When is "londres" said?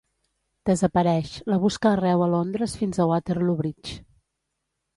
2.33-2.75